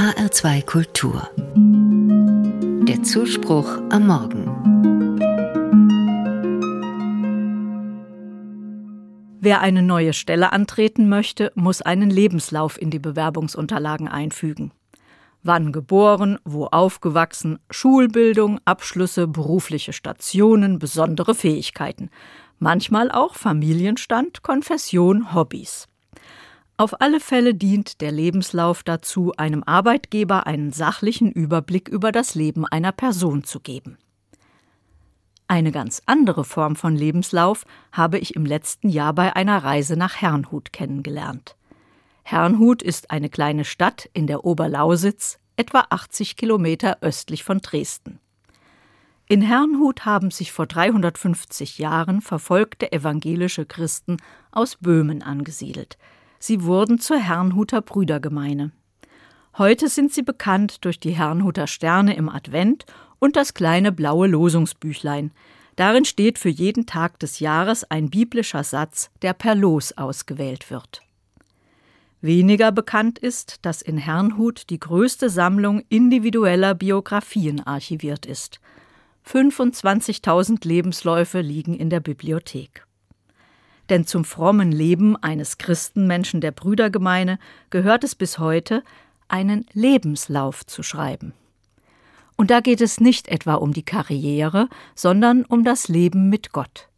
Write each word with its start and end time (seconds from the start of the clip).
HR2 0.00 0.64
Kultur. 0.64 1.28
Der 2.88 3.02
Zuspruch 3.02 3.68
am 3.90 4.06
Morgen. 4.06 4.46
Wer 9.42 9.60
eine 9.60 9.82
neue 9.82 10.14
Stelle 10.14 10.54
antreten 10.54 11.10
möchte, 11.10 11.52
muss 11.54 11.82
einen 11.82 12.08
Lebenslauf 12.08 12.80
in 12.80 12.88
die 12.88 12.98
Bewerbungsunterlagen 12.98 14.08
einfügen. 14.08 14.72
Wann 15.42 15.70
geboren, 15.70 16.38
wo 16.46 16.64
aufgewachsen, 16.64 17.58
Schulbildung, 17.68 18.58
Abschlüsse, 18.64 19.26
berufliche 19.26 19.92
Stationen, 19.92 20.78
besondere 20.78 21.34
Fähigkeiten. 21.34 22.08
Manchmal 22.58 23.10
auch 23.10 23.34
Familienstand, 23.34 24.42
Konfession, 24.42 25.34
Hobbys. 25.34 25.88
Auf 26.80 27.02
alle 27.02 27.20
Fälle 27.20 27.54
dient 27.54 28.00
der 28.00 28.10
Lebenslauf 28.10 28.82
dazu, 28.82 29.34
einem 29.36 29.62
Arbeitgeber 29.62 30.46
einen 30.46 30.72
sachlichen 30.72 31.30
Überblick 31.30 31.90
über 31.90 32.10
das 32.10 32.34
Leben 32.34 32.64
einer 32.64 32.90
Person 32.90 33.44
zu 33.44 33.60
geben. 33.60 33.98
Eine 35.46 35.72
ganz 35.72 36.00
andere 36.06 36.42
Form 36.42 36.76
von 36.76 36.96
Lebenslauf 36.96 37.66
habe 37.92 38.18
ich 38.18 38.34
im 38.34 38.46
letzten 38.46 38.88
Jahr 38.88 39.12
bei 39.12 39.36
einer 39.36 39.62
Reise 39.62 39.94
nach 39.98 40.22
Herrnhut 40.22 40.72
kennengelernt. 40.72 41.54
Herrnhut 42.22 42.80
ist 42.80 43.10
eine 43.10 43.28
kleine 43.28 43.66
Stadt 43.66 44.08
in 44.14 44.26
der 44.26 44.46
Oberlausitz, 44.46 45.38
etwa 45.56 45.84
80 45.90 46.38
Kilometer 46.38 46.96
östlich 47.02 47.44
von 47.44 47.58
Dresden. 47.58 48.20
In 49.28 49.42
Herrnhut 49.42 50.06
haben 50.06 50.30
sich 50.30 50.50
vor 50.50 50.66
350 50.66 51.76
Jahren 51.76 52.22
verfolgte 52.22 52.90
evangelische 52.90 53.66
Christen 53.66 54.16
aus 54.50 54.76
Böhmen 54.76 55.22
angesiedelt. 55.22 55.98
Sie 56.42 56.64
wurden 56.64 56.98
zur 56.98 57.18
Herrnhuter 57.18 57.82
Brüdergemeine. 57.82 58.72
Heute 59.58 59.88
sind 59.88 60.12
sie 60.12 60.22
bekannt 60.22 60.84
durch 60.86 60.98
die 60.98 61.10
Herrnhuter 61.10 61.66
Sterne 61.66 62.16
im 62.16 62.30
Advent 62.30 62.86
und 63.18 63.36
das 63.36 63.52
kleine 63.52 63.92
blaue 63.92 64.26
Losungsbüchlein. 64.26 65.32
Darin 65.76 66.06
steht 66.06 66.38
für 66.38 66.48
jeden 66.48 66.86
Tag 66.86 67.18
des 67.18 67.40
Jahres 67.40 67.84
ein 67.84 68.08
biblischer 68.08 68.64
Satz, 68.64 69.10
der 69.20 69.34
per 69.34 69.54
Los 69.54 69.92
ausgewählt 69.98 70.70
wird. 70.70 71.02
Weniger 72.22 72.72
bekannt 72.72 73.18
ist, 73.18 73.64
dass 73.66 73.82
in 73.82 73.98
Herrnhut 73.98 74.70
die 74.70 74.80
größte 74.80 75.28
Sammlung 75.28 75.82
individueller 75.90 76.74
Biografien 76.74 77.66
archiviert 77.66 78.24
ist. 78.24 78.60
25.000 79.26 80.66
Lebensläufe 80.66 81.42
liegen 81.42 81.74
in 81.74 81.90
der 81.90 82.00
Bibliothek. 82.00 82.86
Denn 83.90 84.06
zum 84.06 84.24
frommen 84.24 84.70
Leben 84.70 85.16
eines 85.16 85.58
Christenmenschen 85.58 86.40
der 86.40 86.52
Brüdergemeine 86.52 87.38
gehört 87.70 88.04
es 88.04 88.14
bis 88.14 88.38
heute, 88.38 88.84
einen 89.26 89.66
Lebenslauf 89.72 90.64
zu 90.64 90.82
schreiben. 90.82 91.34
Und 92.36 92.50
da 92.50 92.60
geht 92.60 92.80
es 92.80 93.00
nicht 93.00 93.28
etwa 93.28 93.54
um 93.54 93.72
die 93.72 93.84
Karriere, 93.84 94.68
sondern 94.94 95.44
um 95.44 95.64
das 95.64 95.88
Leben 95.88 96.30
mit 96.30 96.52
Gott. 96.52 96.88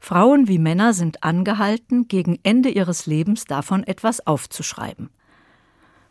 Frauen 0.00 0.46
wie 0.48 0.58
Männer 0.58 0.92
sind 0.92 1.24
angehalten, 1.24 2.06
gegen 2.08 2.38
Ende 2.42 2.68
ihres 2.68 3.06
Lebens 3.06 3.44
davon 3.44 3.84
etwas 3.84 4.26
aufzuschreiben. 4.26 5.10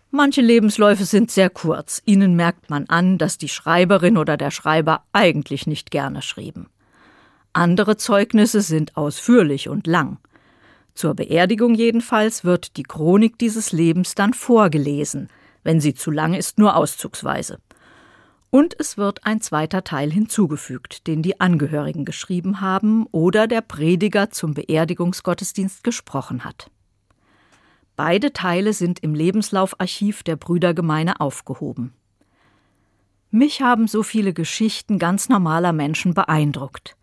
Manche 0.10 0.42
Lebensläufe 0.42 1.04
sind 1.04 1.32
sehr 1.32 1.50
kurz, 1.50 2.02
ihnen 2.06 2.36
merkt 2.36 2.70
man 2.70 2.86
an, 2.88 3.18
dass 3.18 3.38
die 3.38 3.50
Schreiberin 3.50 4.18
oder 4.18 4.38
der 4.38 4.52
Schreiber 4.52 5.04
eigentlich 5.12 5.68
nicht 5.68 5.92
gerne 5.92 6.22
schrieben. 6.22 6.68
Andere 7.58 7.98
Zeugnisse 7.98 8.62
sind 8.62 8.96
ausführlich 8.98 9.68
und 9.68 9.88
lang. 9.88 10.20
Zur 10.94 11.16
Beerdigung 11.16 11.74
jedenfalls 11.74 12.44
wird 12.44 12.78
die 12.78 12.84
Chronik 12.84 13.40
dieses 13.40 13.72
Lebens 13.72 14.14
dann 14.14 14.36
vorgelesen, 14.36 15.28
wenn 15.64 15.82
sie 15.82 15.96
zu 15.96 16.12
lang 16.12 16.36
ist, 16.36 16.60
nur 16.60 16.76
auszugsweise. 16.76 17.58
Und 18.52 18.80
es 18.80 18.96
wird 18.96 19.26
ein 19.26 19.42
zweiter 19.42 19.84
Teil 19.84 20.12
hinzugefügt, 20.12 21.08
den 21.08 21.24
die 21.24 21.40
Angehörigen 21.40 22.06
geschrieben 22.06 22.62
haben 22.62 23.08
oder 23.08 23.48
der 23.48 23.62
Prediger 23.62 24.30
zum 24.30 24.54
Beerdigungsgottesdienst 24.54 25.84
gesprochen 25.84 26.44
hat. 26.44 26.70
Beide 27.96 28.34
Teile 28.34 28.74
sind 28.74 29.00
im 29.00 29.16
Lebenslaufarchiv 29.16 30.22
der 30.22 30.36
Brüdergemeine 30.36 31.20
aufgehoben. 31.22 31.96
Mich 33.32 33.64
haben 33.64 33.88
so 33.88 34.04
viele 34.04 34.34
Geschichten 34.34 35.00
ganz 35.00 35.28
normaler 35.28 35.74
Menschen 35.74 36.14
beeindruckt. 36.14 36.97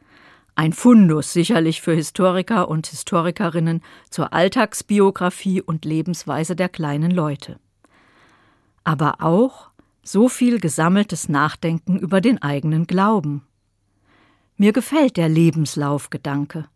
Ein 0.57 0.73
Fundus 0.73 1.33
sicherlich 1.33 1.81
für 1.83 1.95
Historiker 1.95 2.69
und 2.69 2.87
Historikerinnen 2.87 3.83
zur 4.09 4.33
Alltagsbiografie 4.33 5.61
und 5.61 5.85
Lebensweise 5.85 6.55
der 6.55 6.69
kleinen 6.69 7.11
Leute. 7.11 7.59
Aber 8.85 9.17
auch 9.21 9.71
so 10.05 10.29
viel 10.29 10.61
gesammeltes 10.61 11.29
Nachdenken 11.29 11.99
über 11.99 12.21
den 12.21 12.41
eigenen 12.41 12.87
Glauben. 12.87 13.43
Mir 14.57 14.73
gefällt 14.73 15.17
der 15.17 15.29
Lebenslaufgedanke. 15.29 16.69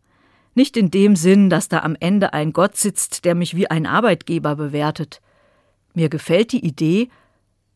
Nicht 0.55 0.75
in 0.75 0.91
dem 0.91 1.15
Sinn, 1.15 1.49
dass 1.49 1.69
da 1.69 1.79
am 1.79 1.95
Ende 1.97 2.33
ein 2.33 2.51
Gott 2.51 2.75
sitzt, 2.75 3.23
der 3.23 3.35
mich 3.35 3.55
wie 3.55 3.69
ein 3.69 3.85
Arbeitgeber 3.85 4.57
bewertet. 4.57 5.21
Mir 5.93 6.09
gefällt 6.09 6.51
die 6.51 6.65
Idee, 6.65 7.07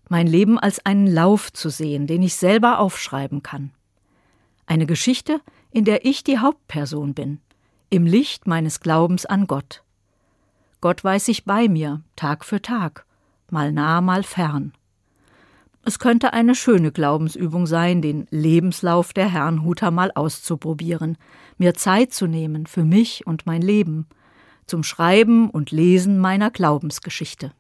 mein 0.10 0.28
Leben 0.28 0.60
als 0.60 0.86
einen 0.86 1.08
Lauf 1.08 1.54
zu 1.54 1.70
sehen, 1.70 2.08
den 2.08 2.24
ich 2.24 2.36
selber 2.36 2.80
aufschreiben 2.80 3.42
kann. 3.42 3.72
Eine 4.66 4.86
Geschichte, 4.86 5.42
in 5.72 5.86
der 5.86 6.06
ich 6.06 6.24
die 6.24 6.40
Hauptperson 6.40 7.14
bin, 7.14 7.40
im 7.90 8.06
Licht 8.06 8.48
meines 8.48 8.80
Glaubens 8.80 9.26
an 9.26 9.48
Gott. 9.48 9.84
Gott 10.82 11.04
weiß 11.04 11.26
sich 11.26 11.46
bei 11.46 11.68
mir, 11.68 12.02
Tag 12.16 12.46
für 12.46 12.62
Tag, 12.62 13.06
mal 13.50 13.72
nah, 13.72 14.02
mal 14.02 14.24
fern. 14.24 14.74
Es 15.86 16.00
könnte 16.00 16.32
eine 16.32 16.56
schöne 16.56 16.92
Glaubensübung 16.92 17.68
sein, 17.68 18.02
den 18.02 18.26
Lebenslauf 18.30 19.12
der 19.12 19.30
Herrnhuter 19.30 19.92
mal 19.92 20.12
auszuprobieren, 20.16 21.18
mir 21.58 21.74
Zeit 21.74 22.14
zu 22.14 22.26
nehmen 22.26 22.68
für 22.68 22.86
mich 22.86 23.28
und 23.28 23.46
mein 23.46 23.62
Leben, 23.62 24.08
zum 24.66 24.84
Schreiben 24.84 25.50
und 25.50 25.72
Lesen 25.72 26.20
meiner 26.20 26.52
Glaubensgeschichte. 26.52 27.52